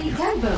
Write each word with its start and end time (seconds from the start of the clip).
Convo. 0.00 0.56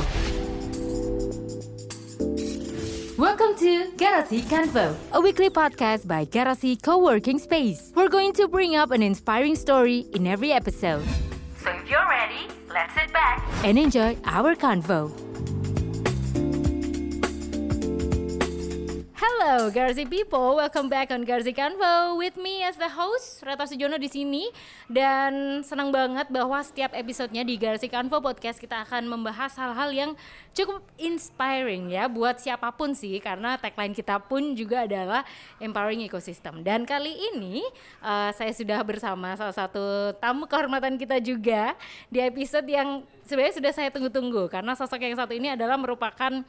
Welcome 3.19 3.57
to 3.57 3.91
Garasi 3.97 4.43
Convo, 4.43 4.95
a 5.13 5.21
weekly 5.21 5.51
podcast 5.51 6.07
by 6.07 6.25
Garasi 6.25 6.81
Co-working 6.81 7.41
Space. 7.41 7.91
We're 7.97 8.09
going 8.09 8.33
to 8.35 8.47
bring 8.47 8.77
up 8.77 8.93
an 8.93 9.03
inspiring 9.03 9.57
story 9.57 10.07
in 10.15 10.29
every 10.29 10.53
episode. 10.53 11.05
So 11.59 11.71
if 11.71 11.91
you're 11.91 12.09
ready, 12.09 12.47
let's 12.73 12.95
sit 12.95 13.13
back 13.13 13.45
and 13.65 13.77
enjoy 13.77 14.17
our 14.25 14.55
convo. 14.55 15.11
Hello, 19.45 19.69
Garzi 19.69 20.09
people. 20.09 20.57
Welcome 20.57 20.89
back 20.89 21.13
on 21.13 21.21
Garzi 21.29 21.53
Convo 21.53 22.17
with 22.17 22.33
me 22.41 22.65
as 22.65 22.81
the 22.81 22.89
host 22.89 23.45
Rata 23.45 23.69
Sujono 23.69 24.01
di 24.01 24.09
sini 24.09 24.49
dan 24.89 25.61
senang 25.61 25.93
banget 25.93 26.33
bahwa 26.33 26.57
setiap 26.65 26.97
episodenya 26.97 27.45
di 27.45 27.61
Garzi 27.61 27.93
Convo 27.93 28.25
podcast 28.25 28.57
kita 28.57 28.89
akan 28.89 29.05
membahas 29.05 29.53
hal-hal 29.61 29.93
yang 29.93 30.11
cukup 30.57 30.81
inspiring 30.97 31.93
ya 31.93 32.09
buat 32.09 32.41
siapa 32.41 32.73
pun 32.73 32.97
sih 32.97 33.21
karena 33.21 33.61
tagline 33.61 33.93
kita 33.93 34.17
pun 34.17 34.57
juga 34.57 34.89
adalah 34.89 35.29
empowering 35.61 36.09
ecosystem. 36.09 36.65
Dan 36.65 36.89
kali 36.89 37.13
ini 37.13 37.61
uh, 38.01 38.33
saya 38.33 38.57
sudah 38.57 38.81
bersama 38.81 39.37
salah 39.37 39.53
satu 39.53 40.17
tamu 40.25 40.49
kehormatan 40.49 40.97
kita 40.97 41.21
juga 41.21 41.77
di 42.09 42.25
episode 42.25 42.65
yang 42.65 43.05
sebenarnya 43.29 43.61
sudah 43.61 43.73
saya 43.77 43.93
tunggu-tunggu 43.93 44.49
karena 44.49 44.73
sosok 44.73 45.05
yang 45.05 45.21
satu 45.21 45.37
ini 45.37 45.53
adalah 45.53 45.77
merupakan 45.77 46.41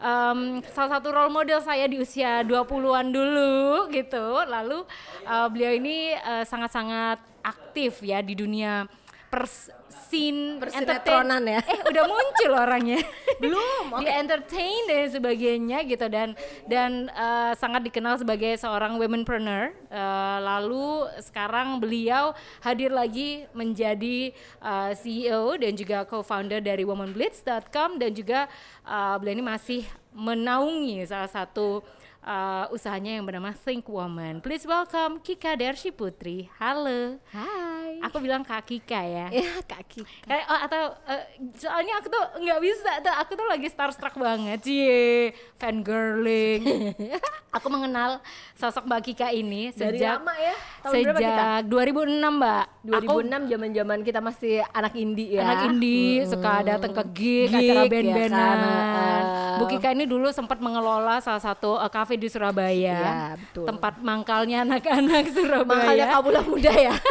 um, 0.00 0.64
salah 0.72 0.98
satu 0.98 1.12
role 1.12 1.32
model 1.32 1.60
saya 1.62 1.86
di 1.86 2.00
usia 2.00 2.42
20-an 2.42 3.06
dulu 3.12 3.86
gitu. 3.92 4.42
Lalu 4.48 4.82
uh, 5.28 5.46
beliau 5.52 5.72
ini 5.76 6.16
uh, 6.16 6.44
sangat-sangat 6.44 7.20
aktif 7.40 8.04
ya 8.04 8.20
di 8.20 8.36
dunia 8.36 8.84
pers 9.32 9.72
scene 9.90 10.62
Persinetronan 10.62 11.42
ya. 11.44 11.60
Eh 11.66 11.80
udah 11.86 12.04
muncul 12.06 12.52
orangnya. 12.54 13.00
Belum. 13.42 13.90
Di 14.00 14.10
entertain 14.10 14.82
dan 14.86 15.06
sebagainya 15.10 15.78
gitu 15.84 16.06
dan 16.06 16.38
dan 16.66 17.10
uh, 17.12 17.52
sangat 17.58 17.84
dikenal 17.86 18.18
sebagai 18.18 18.54
seorang 18.56 18.96
womenpreneur. 18.96 19.74
Uh, 19.90 20.38
lalu 20.40 21.10
sekarang 21.20 21.82
beliau 21.82 22.32
hadir 22.62 22.94
lagi 22.94 23.44
menjadi 23.52 24.30
uh, 24.62 24.94
CEO 24.94 25.58
dan 25.58 25.74
juga 25.74 26.06
co-founder 26.06 26.62
dari 26.62 26.86
womanblitz.com 26.86 27.98
dan 27.98 28.10
juga 28.14 28.46
uh, 28.86 29.18
beliau 29.18 29.42
ini 29.42 29.44
masih 29.44 29.82
menaungi 30.10 31.06
salah 31.06 31.30
satu 31.30 31.82
uh, 32.24 32.64
usahanya 32.72 33.16
yang 33.16 33.24
bernama 33.24 33.52
Think 33.52 33.88
Woman. 33.88 34.40
Please 34.44 34.64
welcome 34.64 35.20
Kika 35.20 35.56
Dershi 35.56 35.92
Putri. 35.92 36.48
Halo. 36.60 37.20
Hai. 37.32 38.00
Aku 38.08 38.20
bilang 38.20 38.44
Kak 38.44 38.64
Kika 38.68 39.00
ya. 39.04 39.26
Ya 39.32 39.60
kaki. 39.64 40.04
Kayak 40.24 40.44
oh, 40.48 40.60
atau 40.68 40.82
uh, 41.08 41.24
soalnya 41.56 42.00
aku 42.00 42.08
tuh 42.12 42.24
nggak 42.40 42.60
bisa 42.60 42.90
tuh 43.00 43.14
aku 43.14 43.32
tuh 43.36 43.46
lagi 43.48 43.68
starstruck 43.68 44.14
banget 44.16 44.60
sih 44.64 45.32
fangirling. 45.56 46.92
aku 47.56 47.66
mengenal 47.68 48.20
sosok 48.56 48.86
Mbak 48.86 49.00
Kika 49.10 49.28
ini 49.32 49.72
Dari 49.72 49.98
sejak 50.00 50.20
lama 50.20 50.34
ya. 50.36 50.54
Tahun 50.84 50.94
berapa 51.04 51.20
kita? 51.20 51.28
sejak 51.28 51.62
2006 51.68 52.40
Mbak. 52.40 52.64
Aku 52.80 53.14
2006 53.20 53.52
zaman-zaman 53.52 53.98
kita 54.04 54.20
masih 54.24 54.54
anak 54.72 54.94
indie 54.96 55.36
ya. 55.36 55.44
anak 55.44 55.60
indie 55.72 56.24
suka 56.24 56.64
datang 56.64 56.92
ke 56.96 57.04
gig, 57.12 57.48
Gig, 57.52 57.68
acara 57.68 57.82
ya 57.84 57.90
band-bandan. 57.90 58.56
kan, 58.56 59.22
uh, 59.24 59.39
Bu 59.58 59.64
Kika 59.66 59.90
ini 59.90 60.06
dulu 60.06 60.30
sempat 60.30 60.62
mengelola 60.62 61.18
salah 61.18 61.42
satu 61.42 61.74
uh, 61.74 61.90
cafe 61.90 62.14
di 62.14 62.30
Surabaya. 62.30 62.70
Iya, 62.70 63.18
betul. 63.40 63.66
Tempat 63.66 63.94
mangkalnya 63.98 64.62
anak-anak 64.62 65.24
Surabaya. 65.36 65.82
Makanya 65.82 66.06
kabula 66.14 66.40
muda 66.46 66.70
ya. 66.70 66.94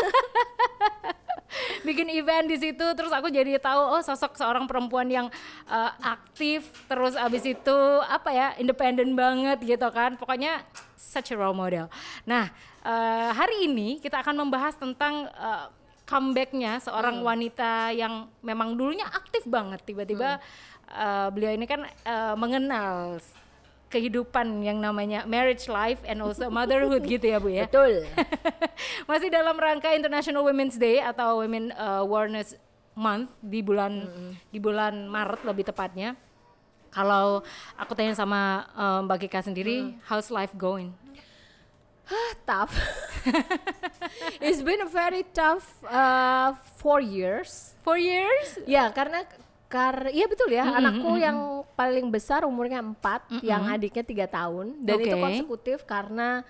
bikin 1.87 2.07
event 2.13 2.45
di 2.45 2.57
situ 2.59 2.85
terus 2.93 3.09
aku 3.09 3.31
jadi 3.31 3.57
tahu 3.57 3.81
oh 3.97 4.01
sosok 4.03 4.37
seorang 4.37 4.69
perempuan 4.69 5.09
yang 5.09 5.27
uh, 5.65 5.91
aktif 6.03 6.69
terus 6.85 7.17
abis 7.17 7.43
itu 7.49 7.77
apa 8.05 8.29
ya 8.29 8.47
independen 8.61 9.17
banget 9.17 9.57
gitu 9.63 9.87
kan 9.89 10.13
pokoknya 10.13 10.61
such 10.93 11.33
a 11.33 11.35
role 11.39 11.57
model 11.57 11.89
nah 12.27 12.51
uh, 12.85 13.33
hari 13.33 13.65
ini 13.65 13.97
kita 13.97 14.21
akan 14.21 14.45
membahas 14.45 14.77
tentang 14.77 15.25
uh, 15.33 15.71
comebacknya 16.09 16.81
seorang 16.81 17.21
wanita 17.21 17.93
yang 17.93 18.25
memang 18.41 18.73
dulunya 18.73 19.05
aktif 19.05 19.45
banget 19.45 19.77
tiba-tiba 19.85 20.41
uh, 20.89 21.29
beliau 21.29 21.53
ini 21.53 21.69
kan 21.69 21.85
uh, 21.85 22.33
mengenal 22.33 23.21
kehidupan 23.89 24.61
yang 24.61 24.77
namanya 24.77 25.25
marriage 25.25 25.69
life 25.69 26.01
and 26.05 26.21
also 26.21 26.49
motherhood 26.57 27.05
gitu 27.05 27.29
ya 27.29 27.37
Bu 27.37 27.53
ya. 27.53 27.69
Betul. 27.69 28.05
Masih 29.09 29.29
dalam 29.29 29.57
rangka 29.57 29.93
International 29.93 30.45
Women's 30.45 30.77
Day 30.77 31.01
atau 31.01 31.45
Women 31.45 31.73
uh, 31.77 32.05
Awareness 32.05 32.57
Month 32.97 33.33
di 33.39 33.61
bulan 33.63 34.05
di 34.49 34.59
bulan 34.59 35.07
Maret 35.07 35.45
lebih 35.45 35.69
tepatnya. 35.69 36.17
Kalau 36.89 37.45
aku 37.77 37.93
tanya 37.93 38.17
sama 38.17 38.65
uh, 38.73 39.05
Mbak 39.05 39.29
Kika 39.29 39.45
sendiri, 39.45 39.93
how's 40.09 40.33
life 40.33 40.51
going? 40.57 40.89
Tough. 42.45 42.73
It's 44.45 44.61
been 44.61 44.81
a 44.81 44.89
very 44.89 45.23
tough 45.31 45.65
uh, 45.85 46.55
four 46.79 46.99
years. 47.01 47.75
Four 47.85 47.97
years? 47.99 48.59
Ya 48.65 48.89
karena 48.91 49.25
kar 49.69 50.09
iya 50.09 50.25
betul 50.25 50.49
ya 50.49 50.65
anakku 50.65 51.13
yang 51.21 51.61
paling 51.77 52.09
besar 52.09 52.41
umurnya 52.41 52.81
empat, 52.81 53.29
yang 53.45 53.69
adiknya 53.69 54.01
tiga 54.01 54.25
tahun 54.25 54.81
dan 54.81 54.97
itu 54.97 55.13
Oke. 55.13 55.21
konsekutif 55.21 55.77
karena 55.85 56.41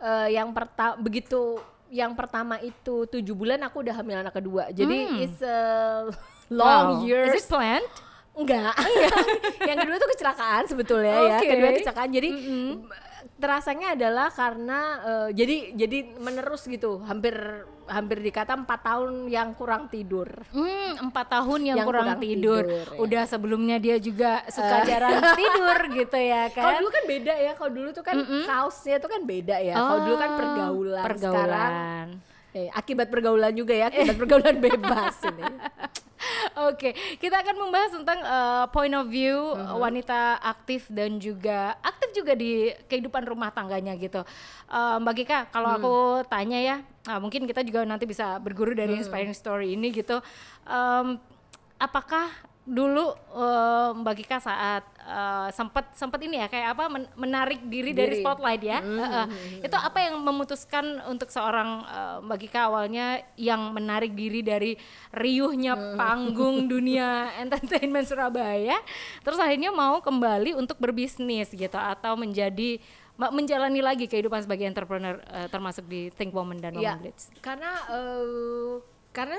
eh, 0.00 0.40
yang 0.40 0.56
pertama 0.56 0.96
begitu 0.96 1.60
yang 1.92 2.16
pertama 2.16 2.56
itu 2.64 3.04
tujuh 3.04 3.36
bulan 3.36 3.60
aku 3.68 3.84
udah 3.84 3.92
hamil 3.92 4.24
anak 4.24 4.32
kedua 4.32 4.72
jadi 4.72 5.20
it's 5.20 5.44
a 5.44 6.08
long 6.48 7.04
Wow. 7.04 7.04
years 7.04 7.36
Is 7.36 7.44
it 7.44 7.52
planned? 7.52 7.84
Enggak. 8.32 8.72
yang 9.68 9.76
kedua 9.76 9.96
tuh 10.00 10.08
kecelakaan 10.16 10.64
sebetulnya 10.64 11.12
ya. 11.12 11.36
Oke. 11.36 11.46
Kedua 11.52 11.68
kecelakaan. 11.76 12.10
Jadi 12.16 12.28
terasanya 13.36 13.92
adalah 13.92 14.28
karena 14.28 14.80
eh, 15.00 15.28
jadi 15.32 15.56
jadi 15.74 15.98
menerus 16.16 16.64
gitu. 16.64 17.00
Hampir 17.00 17.34
hampir 17.82 18.18
dikata 18.18 18.54
empat 18.54 18.80
tahun 18.80 19.26
yang 19.26 19.52
kurang 19.52 19.86
tidur. 19.86 20.30
Hmm, 20.48 21.10
empat 21.10 21.26
tahun 21.28 21.60
yang, 21.66 21.76
Yang 21.82 21.86
kurang, 21.86 22.06
kurang 22.08 22.20
tidur. 22.20 22.62
tidur, 22.62 22.86
ya. 22.88 22.98
Udah 22.98 23.22
sebelumnya 23.24 23.76
dia 23.76 23.96
juga 23.98 24.46
suka 24.46 24.76
jarang 24.82 25.18
tidur 25.40 25.78
gitu 25.92 26.16
ya 26.16 26.42
Kalau 26.48 26.62
kan? 26.68 26.78
dulu 26.78 26.90
kan 26.90 27.04
beda 27.04 27.34
ya. 27.36 27.52
Kalau 27.52 27.70
dulu 27.72 27.88
tuh 27.90 28.02
kan 28.02 28.16
kaosnya 28.22 28.96
tuh 28.96 29.10
kan 29.10 29.22
beda 29.22 29.56
ya. 29.58 29.74
Kalau 29.74 29.98
dulu 30.02 30.16
kan 30.16 30.30
Oh, 30.30 30.38
pergaulan. 30.38 31.04
Sekarang 31.12 31.12
Pergaulan. 31.12 32.06
eh, 32.52 32.68
akibat 32.70 33.06
pergaulan 33.08 33.52
juga 33.52 33.74
ya. 33.74 33.86
Akibat 33.88 34.16
pergaulan 34.16 34.56
bebas 34.64 35.16
ini. 35.26 35.44
Oke, 36.64 36.90
kita 37.18 37.34
akan 37.36 37.56
membahas 37.58 37.90
tentang 37.92 38.18
uh, 38.20 38.64
point 38.68 38.92
of 38.92 39.06
view 39.06 39.34
uh, 39.52 39.74
wanita 39.74 40.38
aktif 40.38 40.86
dan 40.86 41.18
juga 41.18 41.74
aktif 41.80 42.01
juga 42.12 42.36
di 42.36 42.70
kehidupan 42.86 43.24
rumah 43.24 43.50
tangganya 43.50 43.96
gitu. 43.96 44.22
Uh, 44.68 45.00
Mbak 45.02 45.14
Kika, 45.24 45.38
kalau 45.50 45.70
aku 45.72 45.94
tanya 46.28 46.60
ya, 46.60 46.76
uh, 47.08 47.18
mungkin 47.18 47.48
kita 47.48 47.64
juga 47.64 47.82
nanti 47.88 48.04
bisa 48.04 48.36
berguru 48.38 48.76
dari 48.76 49.00
inspiring 49.00 49.34
story 49.34 49.74
ini 49.74 49.90
gitu. 49.90 50.20
Um, 50.68 51.16
apakah 51.80 52.30
dulu 52.62 53.10
uh, 53.32 53.90
Mbak 53.92 54.14
Kika 54.16 54.38
saat 54.38 54.86
uh, 54.98 55.50
sempat 55.50 55.90
sempat 55.92 56.22
ini 56.22 56.38
ya 56.38 56.46
kayak 56.46 56.68
apa 56.72 56.84
men- 56.86 57.10
menarik 57.16 57.58
diri, 57.64 57.90
dari 57.90 58.14
Diri. 58.14 58.22
spotlight 58.22 58.62
ya, 58.62 58.78
Uh, 58.78 59.02
uh. 59.02 59.26
itu 59.58 59.74
apa 59.74 59.98
yang 59.98 60.14
memutuskan 60.16 60.84
untuk 61.04 61.26
seorang 61.28 61.82
uh, 61.82 62.16
Mbak 62.22 62.38
Kika 62.40 62.70
awalnya 62.70 63.06
yang 63.34 63.72
menarik 63.72 64.14
diri 64.14 64.40
dari 64.40 64.78
riuhnya 65.10 65.74
panggung 65.94 66.66
dunia 66.72 67.34
entertainment 67.36 68.06
Surabaya, 68.06 68.78
terus 69.20 69.36
akhirnya 69.36 69.68
mau 69.68 69.98
kembali 69.98 70.54
untuk 70.54 70.78
berbisnis 70.78 71.50
gitu 71.50 71.74
atau 71.74 72.14
menjadi 72.14 72.78
menjalani 73.12 73.78
lagi 73.78 74.06
kehidupan 74.06 74.40
sebagai 74.40 74.64
entrepreneur 74.64 75.18
uh, 75.28 75.46
termasuk 75.46 75.84
di 75.84 76.08
Think 76.10 76.30
Woman 76.30 76.58
dan 76.58 76.72
Iya, 76.72 76.94
Woman 76.94 77.02
Blitz. 77.02 77.28
karena 77.38 77.70
eh, 77.90 78.72
karena 79.12 79.36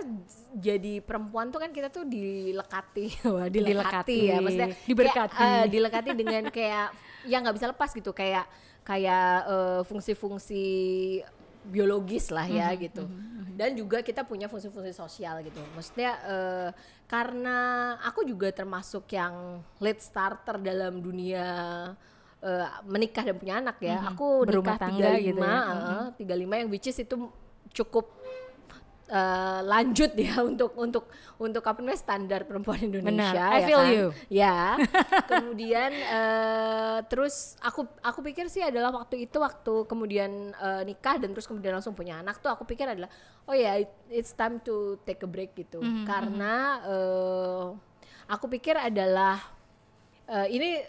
jadi 0.53 1.01
perempuan 1.01 1.49
tuh 1.49 1.57
kan 1.57 1.69
kita 1.69 1.89
tuh 1.89 2.05
dilekati, 2.05 3.09
wah 3.33 3.49
dilekati, 3.49 4.13
Dilekati, 4.13 4.17
ya, 4.23 4.37
maksudnya 4.37 4.69
diberkati. 4.83 5.33
kayak, 5.35 5.57
eh, 5.59 5.65
dilekati 5.67 6.09
dengan 6.13 6.43
kayak 6.47 6.87
yang 7.25 7.41
nggak 7.41 7.57
bisa 7.57 7.67
lepas 7.67 7.89
gitu, 7.89 8.11
kayak 8.11 8.45
kayak 8.83 9.27
eh, 9.43 9.81
fungsi-fungsi 9.83 10.63
biologis 11.63 12.27
lah 12.27 12.43
ya 12.43 12.69
Mhm, 12.69 12.81
gitu, 12.81 13.03
dan 13.55 13.71
juga 13.71 13.99
kita 13.99 14.21
punya 14.21 14.45
fungsi-fungsi 14.45 14.91
sosial 14.91 15.39
gitu, 15.41 15.63
maksudnya 15.71 16.11
eh, 16.21 16.69
karena 17.05 17.57
aku 18.03 18.21
juga 18.23 18.51
termasuk 18.51 19.07
yang 19.09 19.57
late 19.79 19.99
starter 19.99 20.59
dalam 20.59 20.99
dunia 20.99 21.45
eh, 22.39 22.67
menikah 22.83 23.23
dan 23.23 23.39
punya 23.39 23.55
anak 23.57 23.79
ya, 23.79 24.03
aku 24.05 24.43
Mhm. 24.43 24.47
Berumah 24.51 24.75
nikah 24.75 24.77
tangga 24.77 25.09
35 25.15 25.23
gitu 25.23 25.47
ya. 25.87 25.99
35 26.19 26.55
yang 26.59 26.67
which 26.67 26.85
is 26.85 26.97
itu 26.99 27.15
cukup 27.71 28.05
eh, 29.13 29.59
lanjut 29.61 30.11
ya 30.17 30.41
untuk 30.49 30.73
untuk 30.73 31.05
untuk 31.37 31.61
apa 31.61 31.77
namanya 31.77 32.01
standar 32.01 32.49
perempuan 32.49 32.81
Indonesia 32.81 33.37
Benar, 33.37 33.53
I 33.53 33.59
ya 33.61 33.67
feel 33.69 33.77
kan? 33.79 33.93
you. 33.93 34.07
Ya. 34.33 34.57
kemudian 35.29 35.91
eh, 35.93 36.97
terus 37.05 37.53
aku 37.61 37.85
aku 38.01 38.19
pikir 38.25 38.49
sih 38.49 38.65
adalah 38.65 38.89
waktu 38.89 39.29
itu 39.29 39.37
waktu 39.37 39.85
kemudian 39.85 40.31
eh, 40.51 40.81
nikah 40.81 41.21
dan 41.21 41.29
terus 41.31 41.45
kemudian 41.45 41.77
langsung 41.77 41.93
punya 41.93 42.17
anak 42.17 42.41
tuh 42.41 42.49
aku 42.49 42.65
pikir 42.65 42.89
adalah 42.89 43.07
oh 43.45 43.53
ya 43.53 43.77
it- 43.77 44.01
it's 44.09 44.33
time 44.33 44.57
to 44.59 44.97
take 45.05 45.21
a 45.21 45.29
break 45.29 45.53
gitu. 45.53 45.77
Mhm, 45.77 46.09
Karena 46.09 46.53
eh, 46.83 47.65
aku 48.23 48.49
pikir 48.49 48.79
adalah 48.79 49.35
uh, 50.25 50.47
ini 50.47 50.79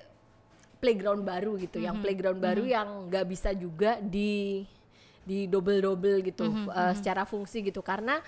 playground 0.79 1.25
baru 1.25 1.59
gitu, 1.59 1.83
yang 1.83 1.99
playground 1.99 2.39
baru 2.39 2.63
yang 2.63 2.89
nggak 3.11 3.27
bisa 3.27 3.51
juga 3.51 3.99
di 3.99 4.63
di 5.25 5.49
double 5.49 5.81
double 5.81 6.21
gitu 6.23 6.45
uh, 6.69 6.93
secara 6.93 7.25
fungsi 7.25 7.65
gitu. 7.65 7.81
Karena 7.81 8.21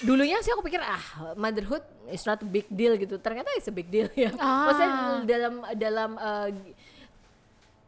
dulunya 0.00 0.38
sih 0.40 0.52
aku 0.54 0.62
pikir 0.62 0.80
ah 0.80 1.34
motherhood 1.34 1.82
is 2.08 2.24
not 2.24 2.40
a 2.40 2.48
big 2.48 2.64
deal 2.72 2.96
gitu. 2.96 3.20
Ternyata 3.20 3.52
it's 3.56 3.68
a 3.68 3.74
big 3.74 3.88
deal 3.88 4.08
ya. 4.16 4.32
Ah. 4.36 4.66
maksudnya 4.68 4.90
dalam 5.24 5.54
dalam 5.76 6.10
uh, 6.16 6.48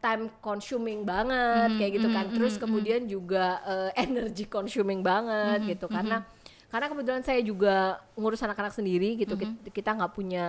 time 0.01 0.33
consuming 0.41 1.05
banget 1.05 1.77
kayak 1.77 1.91
gitu 2.01 2.09
kan. 2.09 2.25
terus 2.33 2.57
kemudian 2.57 3.05
juga 3.05 3.61
uh, 3.61 3.89
energy 3.93 4.49
consuming 4.49 5.05
banget 5.05 5.77
gitu. 5.77 5.85
karena 5.85 6.25
karena 6.71 6.87
kebetulan 6.87 7.19
saya 7.19 7.43
juga 7.43 7.99
ngurus 8.15 8.39
anak-anak 8.47 8.71
sendiri 8.71 9.19
gitu. 9.19 9.35
Kit- 9.35 9.75
kita 9.75 9.91
nggak 9.91 10.11
punya 10.15 10.45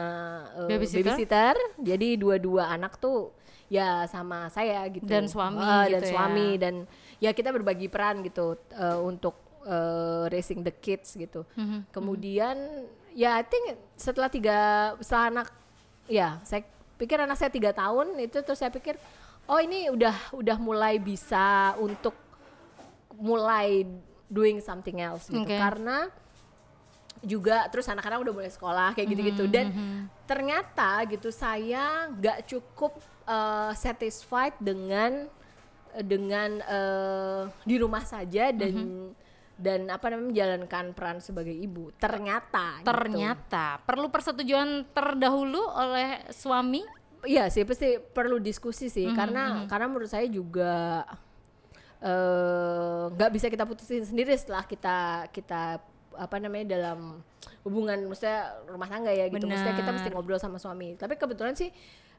uh, 0.54 0.70
Babysitter? 0.70 1.18
babysitter. 1.18 1.54
Jadi 1.82 2.08
dua-dua 2.14 2.70
anak 2.70 2.94
tuh 3.02 3.34
ya 3.66 4.06
sama 4.06 4.46
saya 4.48 4.86
gitu. 4.86 5.02
Dan 5.02 5.26
suami 5.26 5.58
Uh, 5.58 5.66
dan 5.66 5.90
gitu 5.90 6.06
ya. 6.06 6.12
suami 6.14 6.48
dan 6.62 6.74
ya 7.22 7.30
kita 7.30 7.54
berbagi 7.54 7.86
peran 7.86 8.26
gitu 8.26 8.58
uh, 8.74 8.98
untuk 8.98 9.38
uh, 9.62 10.26
raising 10.26 10.66
the 10.66 10.74
kids 10.74 11.14
gitu. 11.14 11.46
Mhm, 11.54 11.86
Kemudian 11.94 12.58
ya 13.14 13.38
I 13.38 13.46
think 13.46 13.78
setelah 13.94 14.26
tiga 14.26 14.58
setelah 14.98 15.26
anak 15.30 15.48
ya 16.10 16.42
saya 16.42 16.66
pikir 16.98 17.22
anak 17.22 17.38
saya 17.38 17.54
tiga 17.54 17.70
tahun 17.70 18.18
itu 18.18 18.42
terus 18.42 18.58
saya 18.58 18.74
pikir 18.74 18.98
oh 19.46 19.62
ini 19.62 19.86
udah 19.94 20.34
udah 20.34 20.58
mulai 20.58 20.98
bisa 20.98 21.78
untuk 21.78 22.16
mulai 23.14 23.86
doing 24.26 24.58
something 24.58 24.98
else 24.98 25.28
gitu 25.30 25.44
Oke. 25.44 25.54
karena 25.54 26.10
juga 27.22 27.70
terus 27.70 27.86
anak-anak 27.86 28.18
udah 28.18 28.34
mulai 28.34 28.50
sekolah 28.50 28.88
kayak 28.98 29.14
gitu-gitu 29.14 29.44
dan 29.46 29.70
ternyata 30.26 31.06
gitu 31.06 31.30
saya 31.30 32.10
nggak 32.10 32.50
cukup 32.50 32.98
uh, 33.30 33.70
satisfied 33.78 34.56
dengan 34.58 35.30
dengan 36.00 36.50
eh, 36.64 37.42
di 37.68 37.76
rumah 37.76 38.00
saja 38.00 38.48
dan 38.48 38.74
dan 39.62 39.86
apa 39.92 40.10
namanya 40.10 40.28
menjalankan 40.32 40.84
peran 40.96 41.18
sebagai 41.20 41.52
ibu. 41.52 41.92
Ternyata 42.00 42.80
gitu. 42.80 42.88
Ternyata. 42.88 43.84
Perlu 43.84 44.08
persetujuan 44.08 44.88
terdahulu 44.90 45.60
oleh 45.60 46.24
suami. 46.32 46.82
Iya 47.22 47.46
sih 47.52 47.62
pasti 47.62 48.00
perlu 48.00 48.42
diskusi 48.42 48.88
sih. 48.88 49.06
Karena 49.14 49.68
karena 49.70 49.86
menurut 49.86 50.10
saya 50.10 50.26
juga 50.26 51.04
eh, 52.02 53.04
nggak 53.12 53.30
bisa 53.30 53.46
kita 53.52 53.68
putusin 53.68 54.02
sendiri 54.02 54.34
setelah 54.34 54.64
kita 54.66 55.28
kita 55.30 55.78
apa 56.12 56.36
namanya 56.36 56.76
dalam 56.76 57.24
hubungan 57.64 57.96
maksudnya 58.10 58.58
rumah 58.66 58.88
tangga 58.90 59.14
ya 59.14 59.30
gitu. 59.30 59.46
Maksudnya 59.46 59.78
kita 59.78 59.90
mesti 59.94 60.08
ngobrol 60.10 60.40
sama 60.42 60.58
suami. 60.58 60.98
Tapi 60.98 61.14
kebetulan 61.14 61.54
sih 61.54 61.70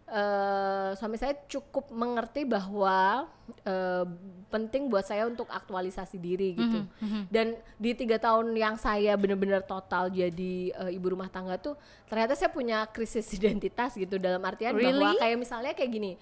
eh, 0.05 0.89
suami 0.93 1.15
saya 1.15 1.33
cukup 1.45 1.89
mengerti 1.89 2.43
bahwa 2.43 3.27
eh, 3.63 4.05
penting 4.47 4.85
buat 4.85 5.01
saya 5.01 5.25
untuk 5.25 5.47
aktualisasi 5.47 6.17
diri 6.17 6.53
gitu. 6.53 6.79
Dan 7.27 7.55
di 7.75 7.91
tiga 7.93 8.17
tahun 8.17 8.53
yang 8.53 8.75
saya 8.75 9.15
benar-benar 9.15 9.63
total 9.63 10.07
jadi 10.07 10.53
eh, 10.69 10.91
ibu 10.93 11.11
rumah 11.11 11.27
tangga 11.27 11.57
tuh 11.57 11.73
ternyata 12.05 12.35
saya 12.35 12.47
punya 12.47 12.85
krisis 12.85 13.25
identitas 13.37 13.95
gitu. 13.95 14.15
Dalam 14.17 14.43
artian 14.43 14.73
bahwa 14.73 14.83
Really? 14.83 15.17
kayak 15.17 15.37
misalnya 15.39 15.73
kayak 15.73 15.91
gini 15.91 16.13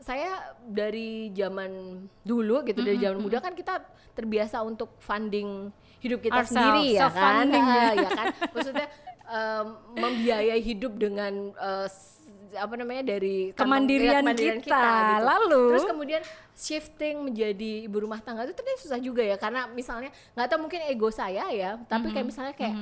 saya 0.00 0.56
dari 0.64 1.28
zaman 1.36 2.02
dulu 2.24 2.64
gitu 2.64 2.80
dari 2.80 2.96
zaman 2.96 3.20
muda 3.20 3.36
kan 3.36 3.52
kita 3.52 3.84
terbiasa 4.16 4.64
untuk 4.64 4.96
funding 4.96 5.68
hidup 6.00 6.24
kita 6.24 6.40
Ourselves, 6.40 6.56
sendiri 6.56 6.96
ya 6.96 7.08
kan? 7.12 7.44
Ya. 8.00 8.08
Kan? 8.08 8.26
Maksudnya 8.48 8.86
em, 9.28 9.66
membiayai 9.92 10.60
hidup 10.64 10.96
dengan 10.96 11.52
s- 11.84 12.19
apa 12.52 12.74
namanya 12.74 13.02
dari 13.06 13.50
kantong- 13.50 13.60
Kemandirian 13.60 14.10
ya, 14.10 14.20
kemandirian 14.20 14.58
kita. 14.58 14.82
Lalu? 15.20 15.62
terus 15.68 15.86
kemudian 15.86 16.22
shifting 16.52 17.16
menjadi 17.22 17.72
ibu 17.84 17.96
rumah 17.98 18.18
tangga 18.18 18.42
itu 18.42 18.52
ternyata 18.52 18.80
susah 18.80 18.98
juga 18.98 19.20
ya 19.20 19.34
karena 19.34 19.66
misalnya 19.66 20.08
nggak 20.32 20.46
tahu 20.46 20.60
mungkin 20.60 20.80
ego 20.86 21.08
saya 21.08 21.48
ya 21.48 21.78
tapi 21.82 22.10
kayak 22.10 22.26
misalnya 22.26 22.52
kayak 22.52 22.74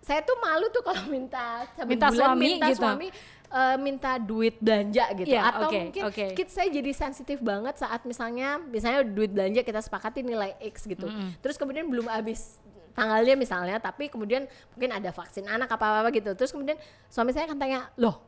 saya 0.00 0.20
tuh 0.20 0.36
malu 0.38 0.66
tuh 0.68 0.80
kalau 0.80 1.04
minta 1.06 1.68
Minta 1.82 2.08
bulan 2.08 2.24
suami 2.32 2.46
minta 2.50 2.66
gitu. 2.68 2.80
suami 2.80 3.08
eh, 3.50 3.76
minta 3.76 4.10
duit 4.16 4.56
belanja 4.56 5.04
gitu 5.14 5.28
Iya, 5.28 5.42
atau 5.44 5.68
oke, 5.68 5.78
mungkin 5.82 6.02
kids 6.32 6.52
saya 6.52 6.68
jadi 6.68 6.90
sensitif 6.90 7.38
banget 7.38 7.76
saat 7.76 8.00
misalnya 8.02 8.56
misalnya 8.58 9.00
duit 9.02 9.28
belanja 9.28 9.60
kita 9.60 9.78
sepakati 9.78 10.20
nilai 10.20 10.56
X 10.62 10.84
gitu 10.84 11.04
terus 11.38 11.54
kemudian 11.54 11.84
belum 11.84 12.06
habis 12.06 12.56
tanggalnya 12.90 13.34
misalnya 13.34 13.76
tapi 13.78 14.08
kemudian 14.08 14.44
mungkin 14.70 14.90
ada 14.90 15.08
vaksin 15.10 15.46
anak 15.46 15.68
apa 15.68 16.00
apa 16.00 16.10
gitu 16.10 16.34
terus 16.34 16.50
kemudian 16.50 16.76
suami 17.06 17.30
saya 17.30 17.46
akan 17.46 17.56
tanya 17.56 17.86
loh 17.94 18.18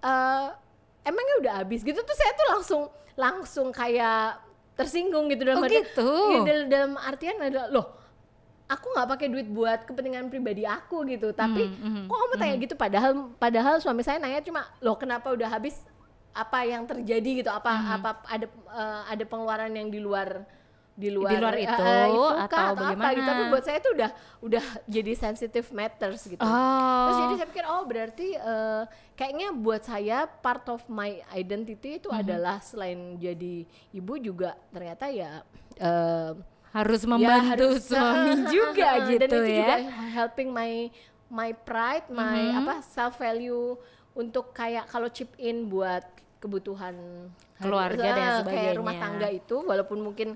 eh 0.00 0.46
emangnya 1.02 1.34
udah 1.40 1.52
habis 1.60 1.80
gitu? 1.80 1.96
Tuh 1.96 2.16
saya 2.16 2.32
tuh 2.32 2.46
langsung 2.50 2.82
langsung 3.14 3.68
kayak 3.70 4.40
tersinggung 4.74 5.28
gitu 5.28 5.44
dalam 5.44 5.60
Oh, 5.60 5.66
arti- 5.66 5.82
gitu? 5.82 6.08
ya, 6.30 6.38
dalam, 6.42 6.66
dalam 6.68 6.92
artian 6.96 7.36
adalah 7.38 7.68
loh 7.68 7.86
aku 8.64 8.86
nggak 8.88 9.08
pakai 9.08 9.26
duit 9.28 9.48
buat 9.50 9.82
kepentingan 9.82 10.28
pribadi 10.28 10.62
aku 10.62 11.02
gitu. 11.04 11.32
Tapi 11.32 11.68
Hmm, 11.68 12.06
kok 12.06 12.16
kamu 12.16 12.34
tanya 12.36 12.56
gitu? 12.56 12.74
Padahal 12.74 13.10
padahal 13.34 13.74
suami 13.76 14.00
saya 14.00 14.16
nanya 14.16 14.40
cuma 14.40 14.64
loh 14.78 14.94
kenapa 14.94 15.28
udah 15.28 15.50
habis? 15.50 15.84
Apa 16.30 16.62
yang 16.62 16.86
terjadi 16.86 17.42
gitu? 17.42 17.50
Apa 17.50 17.66
Hmm. 17.68 17.90
apa 17.98 18.10
ada 18.24 18.46
eh, 18.46 19.02
ada 19.10 19.24
pengeluaran 19.24 19.70
yang 19.70 19.90
di 19.90 19.98
luar 19.98 20.46
di 21.00 21.08
luar, 21.08 21.30
Di 21.30 21.36
luar 21.38 21.54
eh, 21.54 21.64
itu, 21.64 21.82
eh, 21.82 22.06
atau 22.36 22.46
kah, 22.46 22.64
apa 22.66 22.80
bagaimana? 22.84 23.10
gitu 23.10 23.24
tapi 23.24 23.42
buat 23.48 23.64
saya 23.64 23.78
tuh 23.78 23.92
udah 23.92 24.10
udah 24.42 24.64
jadi 24.86 25.12
sensitive 25.14 25.68
matters 25.70 26.20
gitu 26.22 26.38
Oh. 26.38 27.02
terus 27.02 27.16
jadi 27.18 27.34
saya 27.34 27.48
pikir 27.48 27.64
oh 27.64 27.82
berarti 27.82 28.28
eh, 28.32 28.82
kayaknya 29.14 29.48
buat 29.50 29.82
saya 29.82 30.18
part 30.28 30.68
of 30.68 30.84
my 30.86 31.08
identity 31.32 31.96
itu 31.96 32.06
Mhm. 32.06 32.20
adalah 32.20 32.60
selain 32.60 33.16
jadi 33.16 33.64
ibu 33.90 34.14
juga 34.18 34.52
ternyata 34.68 35.08
ya 35.08 35.40
eh, 35.74 36.32
harus 36.70 37.00
ya 37.00 37.08
membantu 37.08 37.48
harus- 37.72 37.88
suami 37.90 38.32
juga 38.46 38.88
gitu 39.08 39.18
dan 39.18 39.26
itu 39.26 39.38
ya. 39.40 39.56
juga 39.56 39.74
helping 40.12 40.48
my 40.48 40.72
my 41.28 41.50
pride 41.54 42.06
my 42.08 42.52
Mhm. 42.52 42.60
apa 42.60 42.74
self 42.84 43.16
value 43.16 43.74
untuk 44.12 44.52
kayak 44.52 44.84
kalau 44.84 45.08
chip 45.08 45.32
in 45.36 45.64
buat 45.64 46.02
kebutuhan 46.36 46.94
hari- 47.54 47.62
Keluarga 47.62 48.08
dan 48.10 48.30
sebagainya. 48.38 48.56
kayak 48.62 48.72
rumah 48.74 48.94
tangga 48.96 49.28
itu 49.28 49.56
walaupun 49.60 49.98
mungkin 50.00 50.28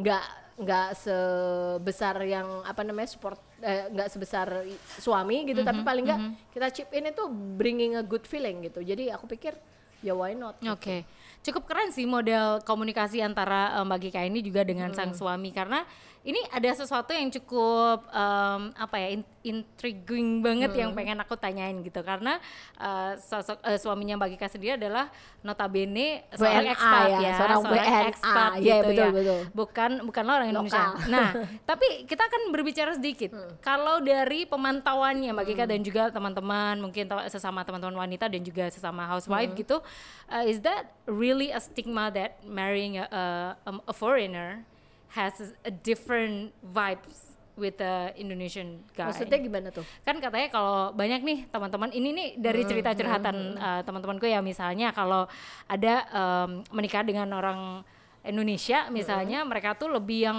nggak 0.00 0.24
nggak 0.56 0.88
sebesar 0.94 2.20
yang 2.22 2.60
apa 2.62 2.80
namanya 2.80 3.08
support 3.08 3.40
eh, 3.58 3.88
nggak 3.88 4.08
sebesar 4.08 4.46
i- 4.62 4.76
suami 4.98 5.46
gitu 5.46 5.60
Mhm, 5.60 5.66
tapi 5.66 5.80
paling 5.80 6.04
nggak 6.04 6.20
kita 6.52 6.66
chip 6.70 6.88
in 6.92 7.08
itu 7.08 7.24
bringing 7.54 7.94
a 7.94 8.04
good 8.04 8.24
feeling 8.24 8.60
gitu 8.62 8.80
jadi 8.80 9.14
aku 9.14 9.24
pikir 9.26 9.56
ya 10.00 10.12
why 10.12 10.32
not 10.32 10.56
gitu. 10.58 10.68
Oke, 10.70 11.04
cukup 11.40 11.64
keren 11.64 11.88
sih 11.90 12.04
model 12.04 12.60
komunikasi 12.62 13.20
antara 13.20 13.72
eh, 13.74 13.84
Mbak 13.84 13.98
Gika 14.02 14.20
ini 14.22 14.40
juga 14.40 14.60
dengan 14.60 14.88
Hmm. 14.88 14.96
sang 14.98 15.12
suami 15.12 15.48
karena 15.48 15.84
ini 16.20 16.36
ada 16.48 16.68
sesuatu 16.70 17.10
yang 17.10 17.32
cukup 17.32 18.04
em, 18.06 18.60
apa 18.76 18.96
ya 18.96 19.08
in- 19.16 19.28
intriguing 19.40 20.44
banget 20.44 20.68
yang 20.74 20.92
Hmm. 20.92 20.98
pengen 21.00 21.16
aku 21.16 21.32
tanyain 21.32 21.80
gitu 21.80 22.04
karena 22.04 22.36
eh, 22.76 23.16
sosok 23.16 23.56
eh, 23.64 23.80
suaminya 23.80 24.20
Mbak 24.20 24.36
Gika 24.36 24.46
sendiri 24.48 24.76
adalah 24.76 25.08
notabene 25.40 26.28
seorang 26.30 26.68
expat 26.68 27.06
ya, 27.08 27.18
ya, 27.18 27.32
seorang 27.34 27.58
WNA, 27.64 28.00
expat 28.12 28.50
iya, 28.60 28.74
gitu 28.76 28.86
betul, 28.86 29.00
ya. 29.00 29.10
betul. 29.10 29.40
Bukan 29.54 29.90
bukanlah 30.04 30.34
orang 30.36 30.48
Indonesia. 30.50 30.84
Lokal. 30.92 31.08
Nah, 31.14 31.28
tapi 31.64 31.86
kita 32.04 32.22
akan 32.22 32.42
berbicara 32.52 32.92
sedikit. 32.92 33.32
Hmm. 33.32 33.56
Kalau 33.58 34.04
dari 34.04 34.44
pemantauannya 34.44 35.32
Mbak 35.32 35.46
Gika 35.46 35.64
dan 35.64 35.80
juga 35.80 36.02
teman-teman 36.08 36.76
mungkin 36.78 37.08
sesama 37.26 37.64
teman-teman 37.64 37.96
wanita 37.96 38.28
dan 38.28 38.40
juga 38.40 38.68
sesama 38.68 39.08
Hmm. 39.08 39.16
housewife 39.16 39.56
gitu, 39.56 39.80
uh, 40.28 40.44
is 40.44 40.60
that 40.60 40.84
really 41.08 41.48
a 41.48 41.58
stigma 41.58 42.12
that 42.12 42.36
marrying 42.44 43.00
a, 43.00 43.08
a, 43.08 43.22
um, 43.64 43.80
a 43.82 43.94
foreigner 43.96 44.68
has 45.14 45.54
a 45.66 45.72
different 45.72 46.54
vibes 46.62 47.34
with 47.58 47.76
the 47.76 48.14
Indonesian 48.16 48.80
guy? 48.96 49.10
maksudnya 49.10 49.38
gimana 49.42 49.68
tuh? 49.68 49.84
Kan 50.06 50.16
katanya 50.22 50.48
kalau 50.48 50.96
banyak 50.96 51.20
nih 51.20 51.38
teman-teman 51.52 51.90
ini 51.92 52.08
nih 52.14 52.28
dari 52.40 52.62
cerita 52.64 52.96
curhatan 52.96 53.58
uh, 53.58 53.80
teman-temanku 53.84 54.24
ya. 54.24 54.40
Misalnya 54.40 54.94
kalau 54.96 55.28
ada 55.68 55.94
um, 56.14 56.64
menikah 56.72 57.04
dengan 57.04 57.28
orang 57.36 57.84
Indonesia 58.20 58.92
misalnya 58.92 59.40
mereka 59.48 59.72
tuh 59.76 59.96
lebih 59.96 60.20
yang 60.28 60.38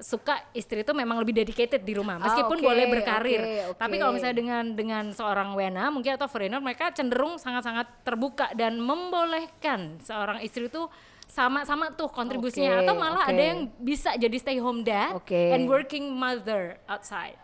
suka 0.00 0.40
istri 0.56 0.80
itu 0.80 0.92
memang 0.96 1.20
lebih 1.20 1.36
dedicated 1.36 1.84
di 1.84 1.92
rumah 1.92 2.16
meskipun 2.16 2.56
oke, 2.56 2.64
boleh 2.64 2.84
berkarir 2.88 3.40
oke, 3.40 3.56
oke. 3.72 3.78
tapi 3.78 3.94
kalau 4.00 4.12
misalnya 4.16 4.36
dengan 4.36 4.64
dengan 4.72 5.04
seorang 5.12 5.52
wena 5.52 5.92
mungkin 5.92 6.16
atau 6.16 6.26
foreigner 6.26 6.60
mereka 6.60 6.88
cenderung 6.92 7.36
sangat-sangat 7.36 8.04
terbuka 8.04 8.48
dan 8.56 8.80
membolehkan 8.80 10.00
seorang 10.00 10.40
istri 10.40 10.72
itu 10.72 10.88
sama-sama 11.30 11.94
tuh 11.94 12.10
kontribusinya 12.10 12.82
Oke, 12.82 12.90
atau 12.90 12.94
malah 12.98 13.22
oke. 13.22 13.30
ada 13.30 13.42
yang 13.54 13.60
bisa 13.78 14.18
jadi 14.18 14.34
stay 14.34 14.58
home 14.58 14.82
dad 14.82 15.14
Oke. 15.14 15.54
and 15.54 15.70
working 15.70 16.10
mother 16.10 16.74
outside 16.90 17.38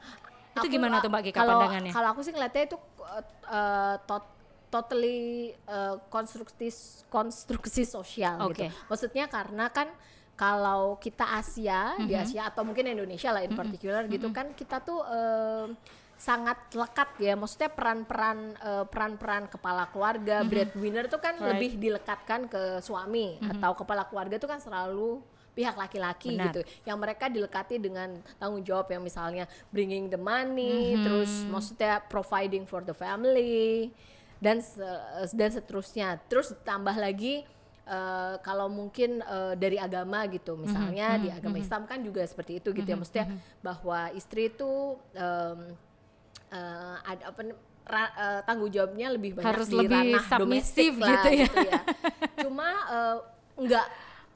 itu 0.56 0.66
Aku, 0.66 0.72
gimana 0.72 0.98
uh, 0.98 1.02
tuh 1.04 1.10
Mbak 1.12 1.22
Gika 1.28 1.36
kalau- 1.44 1.60
pandangannya? 1.60 1.92
Kalau 1.92 2.08
aku 2.16 2.20
sih 2.24 2.32
ngeliatnya 2.32 2.64
itu 2.64 2.76
uh, 2.80 3.96
tot- 4.08 4.34
totally 4.72 5.52
uh, 5.68 6.00
konstruksi 6.08 6.72
konstruksi 7.12 7.84
sosial 7.84 8.40
Oke. 8.40 8.64
gitu. 8.66 8.72
Maksudnya 8.88 9.28
karena 9.28 9.68
kan 9.68 9.92
kalau 10.36 11.00
kita 11.00 11.24
Asia 11.34 11.96
di 11.98 12.12
Mhm. 12.12 12.22
Asia 12.22 12.42
atau 12.46 12.62
mungkin 12.62 12.84
Indonesia 12.86 13.32
lah 13.32 13.40
in 13.40 13.56
particular 13.56 14.04
gitu 14.06 14.28
kan 14.30 14.52
kita 14.52 14.78
tuh 14.78 15.00
um, 15.00 15.72
sangat 16.14 16.56
lekat 16.72 17.08
ya. 17.18 17.34
Maksudnya 17.34 17.68
peran-peran 17.68 18.38
eh, 18.54 18.84
peran-peran 18.84 19.48
kepala 19.48 19.88
keluarga 19.88 20.40
breadwinner 20.42 21.08
tuh 21.08 21.18
kan 21.18 21.36
Right. 21.36 21.56
lebih 21.56 21.70
dilekatkan 21.76 22.46
ke 22.46 22.62
suami 22.80 23.36
atau 23.42 23.72
kepala 23.74 24.04
keluarga 24.04 24.36
tuh 24.36 24.46
kan 24.46 24.56
selalu 24.56 25.20
pihak 25.52 25.72
laki-laki 25.72 26.36
gitu. 26.38 26.60
Yang 26.84 26.98
mereka 26.98 27.24
dilekati 27.28 27.76
dengan 27.76 28.12
tanggung 28.36 28.60
jawab 28.60 28.88
yang 28.88 29.00
misalnya 29.00 29.44
bringing 29.68 30.08
the 30.08 30.20
money 30.20 31.00
terus 31.00 31.44
maksudnya 31.46 32.00
providing 32.02 32.64
for 32.64 32.80
the 32.80 32.92
family 32.92 33.88
dan 34.36 34.60
se- 34.60 34.84
dan 35.32 35.48
seterusnya. 35.48 36.20
Terus 36.28 36.52
tambah 36.60 36.92
lagi 36.92 37.40
eh, 37.86 38.34
kalau 38.40 38.66
mungkin 38.68 39.18
eh, 39.18 39.54
dari 39.54 39.78
agama 39.78 40.26
gitu 40.26 40.54
misalnya 40.54 41.16
di 41.16 41.28
agama 41.30 41.56
Islam 41.56 41.86
kan 41.86 41.98
juga 42.00 42.22
seperti 42.22 42.58
itu 42.58 42.70
gitu 42.72 42.84
ya 42.84 42.96
maksudnya 42.96 43.26
bahwa 43.60 44.10
istri 44.12 44.50
itu 44.50 44.70
em, 45.12 45.72
eh, 46.50 46.96
ada 47.02 47.22
apa 47.30 47.40
ra- 47.86 48.14
eh, 48.14 48.40
tanggung 48.42 48.68
jawabnya 48.68 49.14
lebih 49.14 49.38
banyak 49.38 49.46
Harus 49.48 49.68
di 49.68 49.78
lebih 49.78 50.18
ranah 50.18 50.24
domestik 50.36 50.92
lah 50.98 51.22
gitu 51.22 51.28
ya. 51.32 51.48
ya. 51.62 51.80
Cuma 52.42 52.68
eh, 52.90 53.16
nggak 53.56 53.86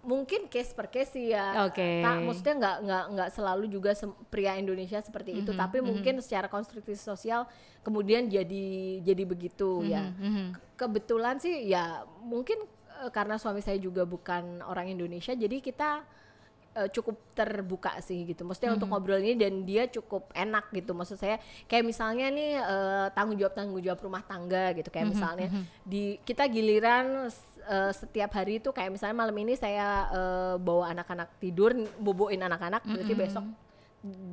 mungkin 0.00 0.48
case 0.48 0.72
per 0.72 0.88
case 0.88 1.12
sih 1.12 1.28
ya. 1.28 1.68
Oke. 1.68 2.00
Tak- 2.00 2.24
maksudnya 2.24 2.54
nggak 2.56 2.76
nggak 2.86 3.04
nggak 3.12 3.28
selalu 3.30 3.68
juga 3.68 3.92
pria 4.26 4.56
Indonesia 4.56 4.96
seperti 4.96 5.34
Mhm, 5.34 5.40
itu, 5.44 5.50
tapi 5.52 5.78
mungkin 5.82 6.22
secara 6.24 6.48
konstruksi 6.48 6.96
sosial 6.96 7.44
kemudian 7.82 8.24
jadi 8.24 8.66
jadi 9.02 9.22
begitu 9.24 9.84
ya. 9.84 10.08
Mhm, 10.08 10.54
Ke- 10.54 10.62
Kebetulan 10.80 11.36
sih 11.36 11.68
ya 11.68 12.00
mungkin 12.24 12.56
karena 13.08 13.40
suami 13.40 13.64
saya 13.64 13.80
juga 13.80 14.04
bukan 14.04 14.60
orang 14.68 14.92
Indonesia, 14.92 15.32
jadi 15.32 15.64
kita 15.64 16.04
eh, 16.76 16.88
cukup 16.92 17.16
terbuka 17.32 17.96
sih 18.04 18.28
gitu. 18.28 18.44
Maksudnya 18.44 18.76
untuk 18.76 18.92
ngobrol 18.92 19.24
ini 19.24 19.40
dan 19.40 19.64
dia 19.64 19.88
cukup 19.88 20.28
enak 20.36 20.68
gitu. 20.76 20.92
Maksud 20.92 21.16
saya 21.16 21.40
kayak 21.64 21.88
misalnya 21.88 22.28
nih 22.28 22.50
eh, 22.60 23.06
tanggung 23.16 23.40
jawab 23.40 23.56
tanggung 23.56 23.80
jawab 23.80 24.00
rumah 24.04 24.20
tangga 24.20 24.76
gitu. 24.76 24.92
Kayak 24.92 25.08
misalnya 25.16 25.48
di 25.80 26.20
kita 26.20 26.44
giliran 26.52 27.32
eh, 27.64 27.92
setiap 27.96 28.36
hari 28.36 28.60
itu 28.60 28.68
kayak 28.76 28.92
misalnya 28.92 29.16
malam 29.16 29.36
ini 29.40 29.56
saya 29.56 29.88
eh, 30.12 30.54
bawa 30.60 30.92
anak-anak 30.92 31.40
tidur, 31.40 31.72
boboin 31.96 32.44
anak-anak, 32.44 32.84
berarti 32.84 33.14
besok 33.16 33.46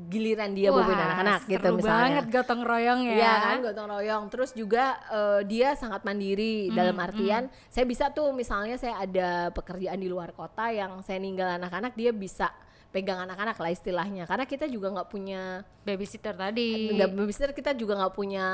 giliran 0.07 0.55
dia 0.55 0.71
boboin 0.71 0.95
Wah, 0.95 1.12
anak-anak 1.12 1.41
gitu 1.51 1.59
seru 1.59 1.77
misalnya. 1.83 2.00
banget 2.00 2.25
gotong 2.31 2.62
royong 2.63 3.01
ya. 3.03 3.15
Iya 3.19 3.33
kan 3.43 3.57
gotong 3.67 3.88
royong. 3.91 4.24
Terus 4.31 4.51
juga 4.55 4.86
eh, 5.12 5.41
dia 5.43 5.75
sangat 5.75 6.07
mandiri 6.07 6.71
dalam 6.71 6.95
artian 7.03 7.51
saya 7.67 7.83
bisa 7.83 8.07
tuh 8.15 8.31
misalnya 8.31 8.79
saya 8.79 9.03
ada 9.03 9.51
pekerjaan 9.51 10.00
di 10.00 10.07
luar 10.07 10.31
kota 10.31 10.71
yang 10.71 11.03
saya 11.03 11.19
ninggal 11.19 11.59
anak-anak 11.59 12.00
dia 12.00 12.15
bisa 12.15 12.47
pegang 12.95 13.19
anak-anak 13.19 13.59
lah 13.59 13.71
istilahnya. 13.75 14.24
Karena 14.24 14.47
kita 14.47 14.71
juga 14.71 14.88
nggak 14.95 15.09
punya 15.12 15.67
Babysitter 15.83 16.31
tadi. 16.31 16.95
nggak 16.95 17.12
babysitter 17.12 17.51
kita 17.51 17.75
juga 17.75 18.00
nggak 18.00 18.15
punya 18.15 18.45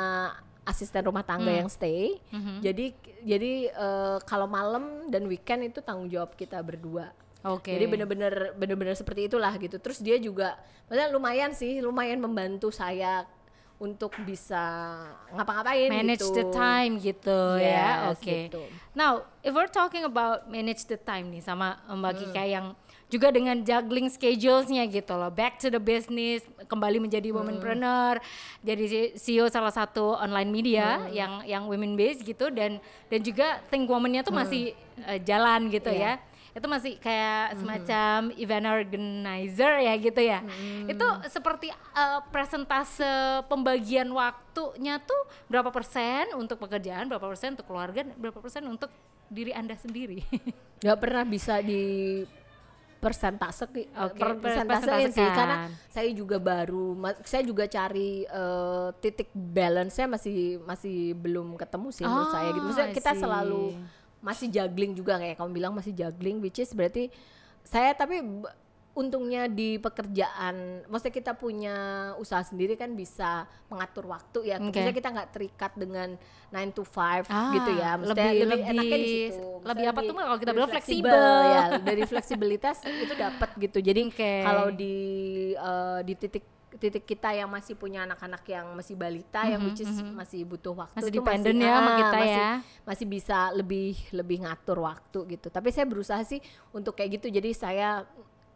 asisten 0.66 1.06
rumah 1.06 1.22
tangga 1.22 1.54
yang 1.54 1.70
stay. 1.70 2.18
Jadi 2.58 2.98
jadi 3.22 3.70
eh, 3.70 4.18
kalau 4.26 4.50
malam 4.50 5.14
dan 5.14 5.30
weekend 5.30 5.70
itu 5.70 5.78
tanggung 5.86 6.10
jawab 6.10 6.34
kita 6.34 6.58
berdua. 6.66 7.14
Oke. 7.44 7.76
Jadi 7.76 7.86
bener-bener 7.86 8.56
bener-bener 8.56 8.96
seperti 8.96 9.28
itulah 9.28 9.52
gitu. 9.56 9.76
Terus 9.76 10.00
dia 10.00 10.16
juga, 10.16 10.56
maksudnya 10.88 11.12
lumayan 11.12 11.52
sih, 11.52 11.84
lumayan 11.84 12.18
membantu 12.18 12.72
saya 12.72 13.28
untuk 13.76 14.16
bisa 14.24 14.64
ngapa-ngapain 15.30 15.92
manage 15.92 16.24
gitu. 16.24 16.32
the 16.34 16.46
time 16.50 16.96
gitu 16.98 17.40
ya. 17.60 18.08
Yes, 18.08 18.16
Oke. 18.16 18.48
gitu. 18.48 18.64
Now, 18.96 19.28
if 19.44 19.52
we're 19.52 19.68
talking 19.68 20.08
about 20.08 20.48
manage 20.48 20.88
the 20.88 20.96
time 20.96 21.28
nih 21.28 21.44
sama 21.44 21.84
Mbak 21.86 22.12
Hmm. 22.12 22.22
Kika 22.24 22.44
yang 22.48 22.66
juga 23.12 23.30
dengan 23.30 23.60
juggling 23.60 24.08
schedulesnya 24.08 24.88
gitu 24.88 25.14
loh, 25.14 25.28
back 25.30 25.60
to 25.60 25.68
the 25.68 25.78
business, 25.78 26.42
kembali 26.66 26.98
menjadi 26.98 27.30
Hmm. 27.30 27.44
womanpreneur, 27.44 28.24
jadi 28.64 28.86
CEO 29.14 29.52
salah 29.52 29.70
satu 29.70 30.16
online 30.16 30.48
media 30.48 30.98
Hmm. 30.98 31.12
yang 31.12 31.34
yang 31.44 31.64
women 31.68 31.94
based 31.94 32.24
gitu 32.24 32.50
dan 32.50 32.80
dan 33.06 33.20
juga 33.20 33.60
think 33.68 33.84
woman-nya 33.86 34.24
tuh 34.24 34.32
masih 34.34 34.72
eh, 35.04 35.20
jalan 35.20 35.68
gitu 35.68 35.92
Hmm. 35.92 36.00
Iya. 36.00 36.14
ya. 36.16 36.32
Itu 36.54 36.70
masih 36.70 37.02
kayak 37.02 37.58
semacam 37.58 38.18
event 38.38 38.68
organizer 38.70 39.74
ya 39.82 39.94
gitu 39.98 40.22
ya. 40.22 40.40
Hmm. 40.40 40.86
Itu 40.86 41.06
seperti 41.28 41.74
eh, 41.74 42.22
presentase 42.30 43.10
pembagian 43.46 44.10
waktunya 44.10 45.02
tuh 45.02 45.18
berapa 45.50 45.74
persen 45.74 46.30
untuk 46.38 46.62
pekerjaan, 46.62 47.10
berapa 47.10 47.26
persen 47.26 47.58
untuk 47.58 47.66
keluarga, 47.66 48.06
berapa 48.14 48.38
persen 48.38 48.64
untuk 48.66 48.94
diri 49.28 49.50
Anda 49.50 49.74
sendiri. 49.74 50.22
Gak 50.86 51.00
pernah 51.02 51.26
bisa 51.26 51.58
di 51.58 52.22
persentase 53.02 53.68
ki- 53.68 53.92
Oke, 53.92 54.16
per- 54.16 54.40
per- 54.40 54.40
persentasein 54.40 55.12
sih 55.12 55.28
karena 55.28 55.68
saya 55.92 56.08
juga 56.16 56.40
baru 56.40 56.96
saya 57.28 57.44
juga 57.44 57.68
cari 57.68 58.24
eh, 58.24 58.88
titik 59.02 59.28
balance-nya 59.34 60.08
masih 60.08 60.64
masih 60.64 61.12
belum 61.12 61.60
ketemu 61.60 61.88
sih 61.92 62.08
menurut 62.08 62.32
saya 62.32 62.48
gitu. 62.54 62.64
Maksudnya 62.64 62.92
I 62.92 62.96
kita 62.96 63.12
selalu 63.18 63.64
masih 64.24 64.48
juggling 64.48 64.96
juga 64.96 65.20
kayak 65.20 65.36
kamu 65.36 65.52
bilang 65.52 65.76
masih 65.76 65.92
juggling 65.92 66.40
which 66.40 66.58
is 66.58 66.72
berarti 66.72 67.12
saya 67.62 67.92
tapi 67.92 68.24
untungnya 68.94 69.50
di 69.50 69.82
pekerjaan 69.82 70.86
maksudnya 70.86 71.12
kita 71.12 71.34
punya 71.34 71.76
usaha 72.16 72.40
sendiri 72.40 72.78
kan 72.78 72.94
bisa 72.94 73.50
mengatur 73.66 74.06
waktu 74.06 74.54
ya. 74.54 74.62
Maksudnya 74.62 74.94
kita 74.94 75.10
nggak 75.10 75.30
terikat 75.34 75.72
dengan 75.74 76.14
9 76.54 76.70
to 76.72 76.86
5 76.86 77.26
Ah, 77.26 77.50
gitu 77.52 77.72
ya. 77.74 77.98
Maksudnya 77.98 78.22
lebih- 78.30 78.46
lebih, 78.46 78.62
enaknya 78.62 78.70
di 78.70 78.78
lebih- 78.86 79.32
situ 79.34 79.50
lebih 79.66 79.86
apa 79.90 80.00
tuh, 80.00 80.14
Mbak, 80.14 80.24
kalau 80.24 80.38
kita 80.38 80.46
lebih 80.46 80.60
bilang 80.62 80.74
fleksibel. 80.78 81.18
ya 81.50 81.64
dari 81.82 82.04
fleksibilitas 82.06 82.78
itu 82.86 83.14
dapat 83.18 83.50
gitu. 83.58 83.78
Jadi 83.82 84.02
Oke. 84.08 84.34
kalau 84.46 84.68
di 84.70 84.96
eh, 85.58 86.00
di 86.06 86.14
titik 86.14 86.46
titik 86.78 87.06
kita 87.06 87.34
yang 87.34 87.50
masih 87.50 87.74
punya 87.74 88.06
anak-anak 88.06 88.44
yang 88.46 88.66
masih 88.78 88.94
balita 88.94 89.46
yang 89.46 89.62
which 89.66 89.82
is 89.82 89.90
masih 90.14 90.46
butuh 90.46 90.74
waktu 90.74 90.96
Masih 90.98 91.12
tuh 91.12 91.18
dependent 91.22 91.58
ya 91.58 91.74
sama 91.80 91.90
ah, 91.90 91.98
kita 91.98 92.18
masih, 92.18 92.38
ya. 92.38 92.52
masih 92.86 93.06
bisa 93.10 93.40
lebih 93.54 93.94
lebih 94.14 94.38
ngatur 94.46 94.78
waktu 94.86 95.20
gitu. 95.38 95.48
Tapi 95.50 95.70
saya 95.74 95.86
berusaha 95.90 96.22
sih 96.22 96.40
untuk 96.76 96.94
kayak 96.94 97.22
gitu. 97.22 97.28
Jadi 97.34 97.50
saya 97.58 98.06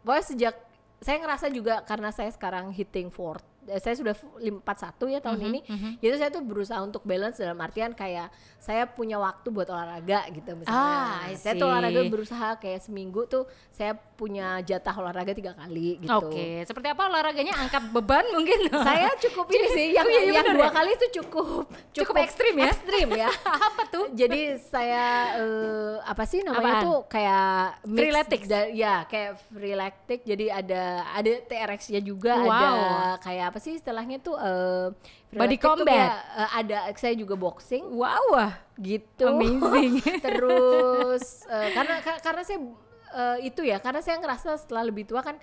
pokoknya 0.06 0.26
sejak 0.26 0.56
saya 0.98 1.18
ngerasa 1.22 1.46
juga 1.54 1.86
karena 1.86 2.10
saya 2.10 2.30
sekarang 2.34 2.74
hitting 2.74 3.14
fourth 3.14 3.42
eh, 3.42 3.57
saya 3.70 3.94
sudah 3.94 4.16
41 4.40 4.64
ya 5.08 5.20
tahun 5.20 5.38
Mhm, 5.38 5.46
ini 5.46 5.60
jadi 5.98 6.16
saya 6.18 6.30
tuh 6.30 6.40
berusaha 6.42 6.80
untuk 6.80 7.04
balance 7.04 7.36
dalam 7.36 7.58
artian 7.58 7.92
kayak 7.92 8.32
saya 8.58 8.86
punya 8.86 9.16
waktu 9.16 9.48
buat 9.48 9.68
olahraga 9.68 10.24
gitu 10.30 10.56
misalnya 10.56 11.20
Ah, 11.20 11.28
saya 11.34 11.54
tuh 11.54 11.68
olahraga 11.68 12.02
berusaha 12.06 12.56
kayak 12.56 12.80
seminggu 12.80 13.26
tuh 13.26 13.44
saya 13.70 13.92
punya 13.94 14.58
jatah 14.62 14.96
olahraga 14.96 15.30
tiga 15.32 15.54
kali 15.54 16.00
gitu 16.00 16.10
Oke, 16.10 16.64
seperti 16.64 16.88
apa 16.88 17.06
olahraganya? 17.06 17.54
Angkat 17.56 17.92
beban 17.92 18.26
mungkin? 18.34 18.66
saya 18.74 19.14
cukup 19.20 19.46
ini 19.48 19.68
sih 19.78 19.88
yang 19.92 20.04
Oh 20.04 20.10
iya, 20.10 20.22
iya 20.24 20.34
yang 20.34 20.48
dua 20.50 20.64
ya? 20.64 20.72
kali 20.72 20.90
itu 20.94 21.08
cukup 21.18 21.68
Cukup 21.94 22.16
ekstrim 22.18 22.56
ya? 22.56 22.66
ekstrim 22.68 23.08
ya 23.14 23.30
apa 23.68 23.84
tuh? 23.86 24.06
jadi 24.12 24.42
saya 24.58 25.06
eh, 25.38 25.96
apa 26.02 26.24
sih 26.24 26.40
namanya 26.40 26.64
Apaan? 26.74 26.84
tuh 26.84 27.00
kayak 27.06 27.52
Freeletics? 27.86 28.48
ya 28.74 28.96
kayak 29.06 29.32
freeletics 29.48 30.24
jadi 30.24 30.46
ada 30.56 30.82
ada 31.10 31.32
TRX-nya 31.44 32.00
juga 32.00 32.34
Wow. 32.38 32.50
ada 32.50 32.72
kayak 33.20 33.46
apa 33.48 33.57
sih 33.58 33.76
istilahnya 33.76 34.18
tuh 34.18 34.36
eh, 34.36 34.88
Body 35.30 35.58
combat? 35.58 35.86
kayak, 35.86 36.18
eh, 36.36 36.50
ada 36.64 36.78
saya 36.96 37.14
juga 37.14 37.36
boxing 37.36 37.84
Wow, 37.90 38.38
gitu 38.78 39.28
Amazing. 39.28 40.00
terus 40.26 41.44
eh, 41.46 41.70
karena 41.72 41.96
ka- 42.00 42.22
karena 42.22 42.42
saya 42.42 42.60
eh, 43.08 43.38
itu 43.44 43.62
ya 43.62 43.78
karena 43.78 44.00
saya 44.00 44.18
ngerasa 44.18 44.56
setelah 44.58 44.84
lebih 44.84 45.04
tua 45.04 45.20
kan 45.20 45.36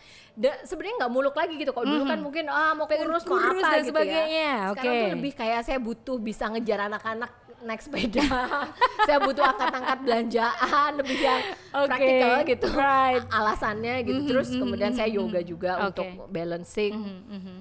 sebenarnya 0.65 1.05
nggak 1.05 1.13
muluk 1.13 1.33
lagi 1.33 1.55
gitu 1.57 1.71
kalau 1.71 1.87
dulu 1.87 2.05
kan 2.05 2.19
mungkin 2.21 2.45
ah 2.49 2.73
mau 2.73 2.85
Pengen 2.85 3.09
kurus 3.09 3.25
mau 3.25 3.37
kurus 3.37 3.61
apa 3.61 3.71
dan 3.71 3.81
gitu 3.81 3.91
sebagainya, 3.93 4.25
ya 4.27 4.55
sekarang 4.73 4.93
oke. 4.93 5.01
tuh 5.01 5.11
lebih 5.15 5.33
kayak 5.33 5.61
saya 5.63 5.79
butuh 5.79 6.17
bisa 6.19 6.45
ngejar 6.49 6.81
anak-anak 6.89 7.31
naik 7.65 7.83
sepeda 7.83 8.25
saya 9.07 9.19
butuh 9.21 9.45
angkat-angkat 9.45 9.99
belanjaan 10.05 10.91
lebih 11.01 11.19
yang 11.21 11.43
Oke, 11.75 11.89
praktikal 11.89 12.35
gitu 12.47 12.69
right. 12.77 13.25
alasannya 13.33 13.95
gitu 14.05 14.21
terus 14.29 14.49
kemudian 14.53 14.93
saya 14.93 15.09
yoga 15.09 15.41
juga 15.41 15.73
Oke. 15.85 15.87
untuk 15.91 16.07
balancing 16.31 16.95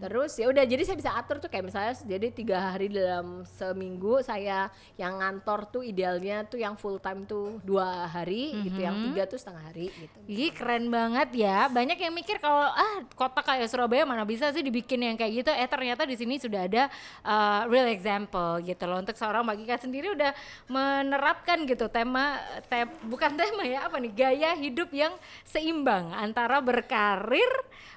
terus 0.03 0.35
ya 0.37 0.51
udah 0.51 0.63
jadi 0.63 0.83
saya 0.83 0.97
bisa 0.99 1.11
atur 1.15 1.39
tuh 1.39 1.49
kayak 1.49 1.65
misalnya 1.71 1.93
jadi 2.03 2.27
tiga 2.29 2.57
hari 2.75 2.91
dalam 2.91 3.47
seminggu 3.47 4.19
saya 4.21 4.69
yang 4.99 5.19
ngantor 5.19 5.67
tuh 5.69 5.83
idealnya 5.85 6.43
tuh 6.45 6.59
yang 6.59 6.75
full 6.75 6.99
time 6.99 7.23
tuh 7.23 7.59
dua 7.63 8.07
hari 8.09 8.55
gitu 8.67 8.79
yang 8.83 8.95
tiga 9.11 9.23
tuh 9.29 9.39
setengah 9.39 9.63
hari 9.71 9.87
gitu 9.93 10.17
Ih 10.33 10.49
keren 10.49 10.89
banget 10.89 11.29
ya. 11.45 11.69
Banyak 11.69 11.93
yang 12.01 12.09
mikir 12.09 12.41
kalau 12.41 12.65
ah 12.65 13.05
kota 13.13 13.45
kayak 13.45 13.69
Surabaya 13.69 14.01
mana 14.01 14.25
bisa 14.25 14.49
sih 14.49 14.65
dibikin 14.65 14.97
yang 15.05 15.13
kayak 15.13 15.45
gitu. 15.45 15.51
Eh 15.53 15.69
ternyata 15.69 16.09
di 16.09 16.17
sini 16.17 16.41
sudah 16.41 16.65
ada 16.65 16.83
uh, 17.21 17.69
real 17.69 17.85
example 17.85 18.57
gitu 18.65 18.83
loh. 18.89 18.97
Untuk 18.97 19.13
seorang 19.13 19.45
Mbak 19.45 19.77
sendiri 19.77 19.92
udah 20.01 20.31
menerapkan 20.65 21.61
gitu 21.69 21.85
tema 21.91 22.41
te, 22.65 22.89
bukan 23.05 23.37
tema 23.37 23.61
ya 23.61 23.85
apa 23.85 24.01
nih 24.01 24.13
gaya 24.13 24.51
hidup 24.57 24.89
yang 24.89 25.13
seimbang 25.45 26.09
antara 26.17 26.57
berkarir, 26.57 27.51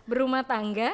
berumah 0.04 0.44
tangga 0.44 0.92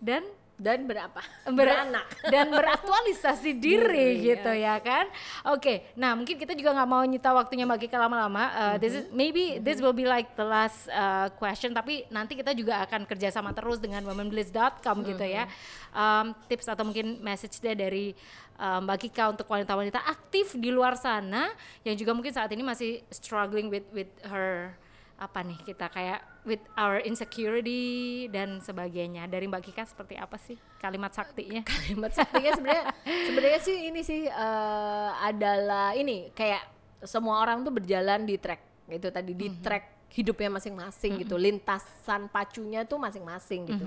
dan 0.00 0.24
dan 0.62 0.86
berapa? 0.86 1.18
Ber- 1.50 1.66
beranak. 1.66 2.06
dan 2.32 2.46
beraktualisasi 2.54 3.58
diri 3.58 3.82
Diri, 3.82 4.32
gitu 4.32 4.52
ya 4.54 4.78
kan? 4.78 5.10
Oke 5.50 5.90
nah 5.98 6.14
mungkin 6.14 6.38
kita 6.38 6.54
juga 6.54 6.70
nggak 6.78 6.88
mau 6.88 7.02
nyita 7.02 7.34
waktunya 7.34 7.66
bagi 7.66 7.90
ke 7.90 7.98
lama-lama. 7.98 8.44
Uh, 8.54 8.76
this 8.78 8.94
is 8.94 9.04
maybe 9.10 9.58
this 9.58 9.82
will 9.82 9.96
be 9.96 10.06
like 10.06 10.32
the 10.38 10.46
last 10.46 10.86
uh, 10.88 11.26
question 11.36 11.74
tapi 11.74 12.06
nanti 12.08 12.38
kita 12.38 12.54
juga 12.54 12.86
akan 12.86 13.04
kerjasama 13.04 13.50
terus 13.50 13.82
dengan 13.82 14.06
womenbliss.com 14.06 14.96
gitu 15.02 15.26
ya. 15.26 15.50
Um, 15.92 16.32
tips 16.46 16.70
atau 16.70 16.86
mungkin 16.86 17.18
message 17.20 17.58
deh 17.58 17.74
dari 17.76 18.16
um, 18.62 18.86
Mbak 18.86 18.98
Kika 19.08 19.24
untuk 19.34 19.46
wanita-wanita 19.50 20.00
aktif 20.06 20.54
di 20.54 20.70
luar 20.70 20.94
sana 20.94 21.50
yang 21.82 21.98
juga 21.98 22.14
mungkin 22.14 22.32
saat 22.32 22.48
ini 22.54 22.62
masih 22.62 23.02
struggling 23.10 23.66
with 23.66 23.86
with 23.90 24.10
her 24.24 24.78
apa 25.22 25.46
nih 25.46 25.54
kita 25.62 25.86
kayak 25.86 26.18
with 26.42 26.58
our 26.74 26.98
insecurity 27.06 28.26
dan 28.26 28.58
sebagainya? 28.58 29.30
Dari 29.30 29.46
Mbak 29.46 29.62
Kika 29.70 29.86
seperti 29.86 30.18
apa 30.18 30.34
sih 30.42 30.58
kalimat 30.82 31.14
saktinya? 31.14 31.62
Kalimat 31.70 32.10
saktinya 32.10 32.50
sebenarnya 32.58 32.84
sebenarnya 33.30 33.60
sih 33.62 33.76
ini 33.86 34.00
sih 34.02 34.26
eh, 34.26 35.10
adalah 35.22 35.94
ini 35.94 36.34
kayak 36.34 36.66
semua 37.06 37.38
orang 37.38 37.62
tuh 37.62 37.70
berjalan 37.70 38.26
di 38.26 38.34
track 38.34 38.90
itu 38.90 39.08
tadi 39.14 39.32
di 39.38 39.48
track 39.62 40.10
hidupnya 40.12 40.60
masing-masing 40.60 41.24
gitu 41.24 41.40
lintasan 41.40 42.28
pacunya 42.28 42.84
tuh 42.84 43.00
masing-masing 43.00 43.64
gitu. 43.64 43.86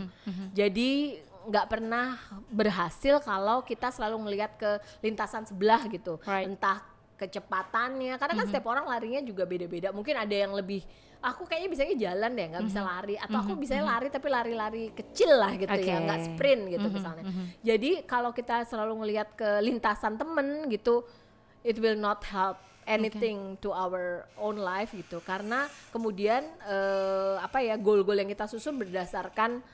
Jadi 0.58 1.22
nggak 1.46 1.68
pernah 1.70 2.18
berhasil 2.50 3.22
kalau 3.22 3.62
kita 3.62 3.94
selalu 3.94 4.18
melihat 4.25 4.58
ke 4.58 4.82
lintasan 5.06 5.46
sebelah 5.46 5.86
gitu. 5.92 6.18
Right. 6.25 6.50
entah 6.50 6.82
kecepatannya 7.15 8.20
karena 8.20 8.34
kan 8.36 8.46
setiap 8.51 8.68
orang 8.68 8.86
larinya 8.89 9.24
juga 9.24 9.48
beda-beda. 9.48 9.94
Mungkin 9.96 10.15
ada 10.20 10.36
yang 10.36 10.51
lebih 10.51 10.84
aku 11.25 11.50
kayaknya 11.50 11.70
bisanya 11.74 11.96
jalan 11.98 12.32
deh 12.38 12.46
nggak 12.53 12.65
bisa 12.70 12.82
lari. 12.86 13.15
Atau 13.17 13.38
aku 13.41 13.53
bisanya 13.58 13.86
lari 13.89 14.08
tapi 14.13 14.27
lari-lari 14.29 14.84
kecil 14.94 15.32
lah 15.34 15.58
gitu 15.58 15.74
ya 15.74 15.98
Oke. 15.98 16.05
nggak 16.05 16.20
sprint 16.29 16.62
gitu 16.70 16.88
misalnya. 16.94 17.24
Jadi 17.65 17.91
kalau 18.05 18.29
kita 18.29 18.62
selalu 18.70 19.01
ngelihat 19.01 19.34
ke 19.34 19.50
lintasan 19.65 20.15
temen 20.22 20.70
gitu 20.70 21.01
it 21.65 21.82
will 21.82 21.98
not 21.98 22.22
help 22.29 22.62
anything 22.86 23.58
to 23.58 23.74
our 23.74 24.29
own 24.38 24.62
life 24.62 24.94
gitu. 24.94 25.17
Karena 25.25 25.65
kemudian 25.89 26.46
eh, 26.70 27.36
apa 27.41 27.65
ya 27.65 27.75
goal-goal 27.82 28.22
yang 28.22 28.29
kita 28.29 28.46
susun 28.46 28.77
berdasarkan 28.77 29.65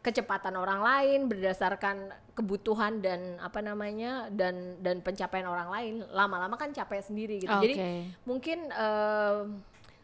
kecepatan 0.00 0.56
orang 0.56 0.80
lain 0.80 1.28
berdasarkan 1.28 2.08
kebutuhan 2.32 3.04
dan 3.04 3.36
apa 3.36 3.60
namanya 3.60 4.32
dan 4.32 4.80
dan 4.80 5.04
pencapaian 5.04 5.44
orang 5.44 5.68
lain 5.68 5.94
lama-lama 6.08 6.56
kan 6.56 6.72
capek 6.72 7.04
sendiri 7.04 7.36
gitu. 7.36 7.52
Jadi 7.52 7.74
Oke. 7.76 7.90
mungkin 8.24 8.58
eh, 8.72 9.40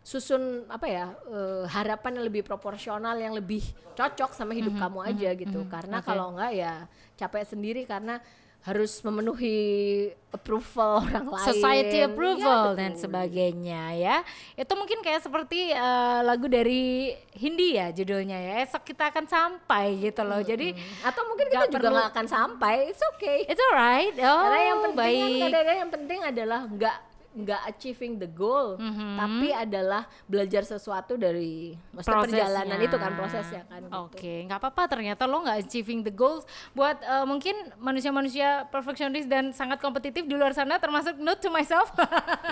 susun 0.07 0.63
apa 0.71 0.87
ya 0.87 1.07
eh, 1.27 1.67
harapan 1.67 2.23
yang 2.23 2.27
lebih 2.31 2.47
proporsional 2.47 3.19
yang 3.19 3.35
lebih 3.35 3.59
cocok 3.99 4.31
sama 4.31 4.55
hidup 4.55 4.79
kamu 4.79 5.03
aja 5.03 5.35
gitu 5.35 5.67
karena 5.67 5.99
Oke. 5.99 6.07
kalau 6.07 6.31
enggak 6.31 6.53
ya 6.55 6.75
capek 7.19 7.43
sendiri 7.43 7.83
karena 7.83 8.23
harus 8.63 8.99
memenuhi 9.03 9.59
approval 10.35 10.99
orang 11.07 11.27
lain 11.27 11.49
society 11.51 12.03
Ya, 12.03 12.11
approval 12.11 12.63
betul. 12.75 12.79
dan 12.83 12.93
sebagainya 12.99 13.83
ya. 13.95 14.17
Itu 14.59 14.75
mungkin 14.75 15.07
kayak 15.07 15.23
seperti 15.23 15.71
eh, 15.71 16.21
lagu 16.27 16.51
dari 16.51 17.15
Hindi 17.39 17.79
ya 17.79 17.95
judulnya 17.95 18.35
ya. 18.35 18.53
Esok 18.67 18.83
kita 18.83 19.15
akan 19.15 19.31
sampai 19.31 20.03
gitu 20.03 20.23
loh. 20.27 20.43
Jadi 20.43 20.75
atau 21.07 21.23
mungkin 21.31 21.47
kita 21.47 21.67
juga 21.71 21.89
nggak 21.95 22.11
akan 22.11 22.27
sampai 22.27 22.91
it's 22.91 23.03
okay 23.15 23.47
it's 23.47 23.63
alright. 23.71 24.11
Oh, 24.19 24.35
karena 24.51 24.59
yang 24.59 24.79
penting 24.83 24.99
kan 24.99 25.15
baik. 25.15 25.43
kadang-kadang 25.47 25.79
yang 25.79 25.93
penting 25.95 26.21
adalah 26.27 26.61
nggak 26.67 26.97
nggak 27.37 27.69
achieving 27.69 28.17
the 28.17 28.27
goal 28.27 28.75
Mhm. 28.75 29.15
tapi 29.15 29.49
adalah 29.51 30.03
belajar 30.25 30.65
sesuatu 30.65 31.15
dari 31.15 31.77
maksudnya 31.91 32.17
Prosesnya. 32.17 32.33
perjalanan 32.41 32.79
itu 32.81 32.97
kan 32.97 33.13
prosesnya 33.13 33.63
kan 33.63 33.81
gitu. 33.83 33.93
Oke, 34.03 34.35
nggak 34.43 34.57
apa-apa 34.57 34.83
ternyata 34.89 35.23
lo 35.25 35.45
nggak 35.45 35.59
achieving 35.61 36.01
the 36.01 36.11
goals 36.11 36.43
buat 36.73 36.97
eh, 36.99 37.25
mungkin 37.25 37.53
manusia-manusia 37.77 38.65
perfectionist 38.67 39.27
dan 39.27 39.53
sangat 39.53 39.77
kompetitif 39.77 40.25
di 40.25 40.33
luar 40.33 40.51
sana 40.51 40.77
termasuk 40.77 41.15
note 41.17 41.39
to 41.39 41.49
myself. 41.49 41.93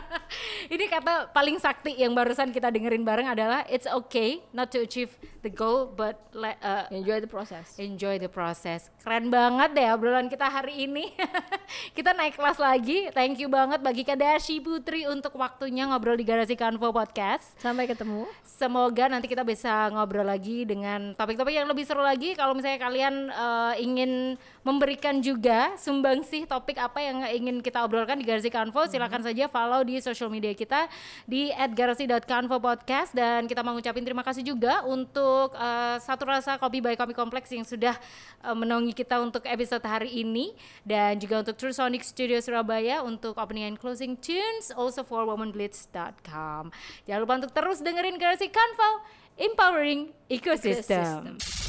Ini 0.66 0.84
kata 0.86 1.30
paling 1.30 1.56
sakti 1.56 1.94
yang 1.94 2.12
barusan 2.12 2.50
kita 2.50 2.68
dengerin 2.68 3.02
bareng 3.02 3.26
adalah 3.26 3.64
it's 3.66 3.86
okay 3.86 4.44
not 4.50 4.68
to 4.68 4.80
achieve 4.80 5.12
the 5.44 5.52
goal 5.52 5.92
but 5.92 6.16
le- 6.32 6.56
eh, 6.56 6.88
enjoy 6.96 7.20
the 7.20 7.28
process 7.28 7.76
enjoy 7.76 8.16
the 8.16 8.30
process. 8.32 8.88
Keren 9.04 9.28
banget 9.28 9.76
deh 9.76 9.88
obrolan 9.92 10.32
kita 10.32 10.48
hari 10.48 10.88
ini. 10.88 11.12
kita 11.96 12.16
naik 12.16 12.40
kelas 12.40 12.56
lagi. 12.56 13.12
Thank 13.12 13.36
you 13.42 13.52
banget 13.52 13.84
bagi 13.84 14.00
Kadashi 14.06 14.64
Putri 14.64 15.04
untuk 15.04 15.36
waktunya 15.36 15.84
ngobrol 15.84 16.16
di 16.16 16.24
Garasi 16.24 16.56
Kanvo 16.56 16.88
Podcast. 16.90 17.52
sampai 17.60 17.84
ketemu 17.84 18.24
Semoga 18.42 19.10
nanti 19.10 19.28
kita 19.28 19.44
bisa 19.44 19.92
ngobrol 19.92 20.24
lagi 20.24 20.64
dengan 20.64 21.12
topik-topik 21.12 21.52
yang 21.52 21.68
lebih 21.68 21.84
seru 21.84 22.00
lagi. 22.00 22.32
Kalau 22.32 22.56
misalnya 22.56 22.80
kalian 22.80 23.14
eh, 23.28 23.74
ingin 23.84 24.40
memberikan 24.64 25.20
juga 25.20 25.76
sumbangsih 25.76 26.48
topik 26.48 26.80
apa 26.80 27.04
yang 27.04 27.20
ingin 27.28 27.60
kita 27.60 27.84
obrolkan 27.84 28.16
di 28.16 28.24
Garasi 28.24 28.48
Kanvo, 28.48 28.88
silakan 28.88 29.20
saja 29.20 29.44
follow 29.52 29.84
di 29.84 30.00
social 30.00 30.32
media 30.32 30.56
kita 30.56 30.88
di 31.28 31.52
@garasi.kanvopodcast 31.52 33.12
dan 33.12 33.44
kita 33.44 33.60
mau 33.60 33.76
ngucapin 33.76 34.06
terima 34.06 34.24
kasih 34.24 34.40
juga 34.40 34.80
untuk 34.88 35.33
eh, 35.54 35.96
satu 35.98 36.22
rasa 36.28 36.56
kopi 36.60 36.78
by 36.78 36.94
Kopi 36.94 37.14
Kompleks 37.16 37.50
yang 37.50 37.66
sudah 37.66 37.94
eh, 38.42 38.56
menaungi 38.56 38.92
kita 38.94 39.18
untuk 39.18 39.42
episode 39.48 39.82
hari 39.82 40.22
ini 40.22 40.54
dan 40.86 41.18
juga 41.18 41.42
untuk 41.42 41.58
True 41.58 41.74
Sonic 41.74 42.06
Studio 42.06 42.38
Surabaya 42.38 43.02
untuk 43.02 43.34
opening 43.40 43.74
and 43.74 43.78
closing 43.80 44.14
tunes 44.18 44.70
also 44.74 45.02
for 45.02 45.26
womanblitz.com. 45.26 46.70
Jangan 47.08 47.20
lupa 47.20 47.34
untuk 47.42 47.52
terus 47.52 47.78
dengerin 47.82 48.16
Garasi 48.20 48.48
Kanvo 48.52 49.02
Empowering 49.34 50.14
Ecosystem. 50.30 51.63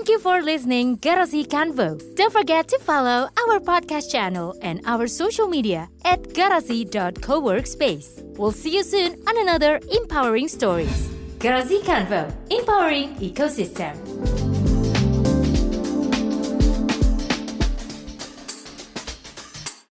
Thank 0.00 0.08
you 0.08 0.18
for 0.18 0.40
listening 0.40 0.96
Garasi 0.96 1.46
Canvo. 1.46 2.00
Don't 2.16 2.32
forget 2.32 2.66
to 2.68 2.78
follow 2.78 3.28
our 3.36 3.60
podcast 3.60 4.10
channel 4.10 4.56
and 4.62 4.80
our 4.86 5.06
social 5.06 5.46
media 5.46 5.90
at 6.06 6.22
garasi.coworkspace. 6.22 8.22
We'll 8.38 8.50
see 8.50 8.74
you 8.74 8.82
soon 8.82 9.20
on 9.28 9.36
another 9.36 9.78
empowering 9.92 10.48
stories. 10.48 11.10
Garasi 11.36 11.82
Canvo, 11.82 12.32
empowering 12.48 13.14
ecosystem. 13.16 14.49